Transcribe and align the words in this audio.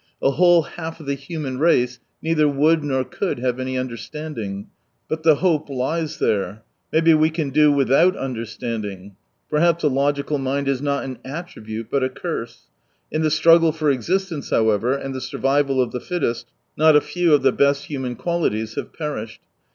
A 0.19 0.31
whole 0.31 0.63
half 0.63 0.99
of 0.99 1.05
the 1.05 1.13
human 1.13 1.59
race 1.59 1.99
neither 2.23 2.47
would 2.49 2.83
nor 2.83 3.03
could 3.03 3.37
have 3.37 3.59
any 3.59 3.77
understanding! 3.77 4.65
But 5.07 5.21
the 5.21 5.35
hope 5.35 5.69
lies 5.69 6.17
there. 6.17 6.63
Maybe 6.91 7.13
we 7.13 7.29
can 7.29 7.51
do 7.51 7.71
without 7.71 8.17
understanding. 8.17 9.15
Perhaps 9.47 9.83
a 9.83 9.89
logical 9.89 10.39
mind 10.39 10.67
is 10.67 10.81
not 10.81 11.03
an 11.03 11.19
attribute, 11.23 11.91
but 11.91 12.03
a 12.03 12.09
curse. 12.09 12.63
In 13.11 13.21
the 13.21 13.29
struggle 13.29 13.71
for 13.71 13.91
existence, 13.91 14.49
however, 14.49 14.93
and 14.97 15.13
the 15.13 15.21
survival 15.21 15.79
of 15.79 15.91
the 15.91 16.01
fittest, 16.01 16.47
not 16.75 16.95
a 16.95 16.99
few 17.01 17.35
of 17.35 17.43
the 17.43 17.51
best 17.51 17.85
human 17.85 18.15
qualities 18.15 18.73
have 18.73 18.93
perished. 18.93 19.41